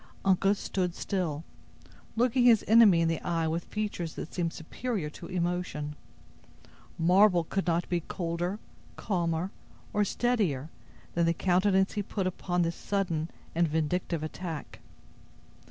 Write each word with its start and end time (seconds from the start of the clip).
Uncas 0.25 0.57
stood 0.57 0.95
still, 0.95 1.43
looking 2.15 2.43
his 2.45 2.65
enemy 2.67 3.01
in 3.01 3.07
the 3.07 3.21
eye 3.21 3.47
with 3.47 3.65
features 3.65 4.15
that 4.15 4.33
seemed 4.33 4.51
superior 4.51 5.11
to 5.11 5.27
emotion. 5.27 5.95
Marble 6.97 7.43
could 7.43 7.67
not 7.67 7.87
be 7.87 7.99
colder, 7.99 8.57
calmer, 8.95 9.51
or 9.93 10.03
steadier 10.03 10.71
than 11.13 11.27
the 11.27 11.35
countenance 11.35 11.93
he 11.93 12.01
put 12.01 12.25
upon 12.25 12.63
this 12.63 12.75
sudden 12.75 13.29
and 13.53 13.67
vindictive 13.67 14.23
attack. 14.23 14.79